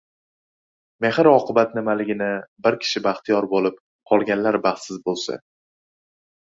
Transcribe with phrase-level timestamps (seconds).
[1.05, 2.31] mehr-oqibat nimaligini,
[2.67, 3.79] bir kishi baxtiyor boʻlib,
[4.15, 5.43] qolganlar baxtsiz boʻlsa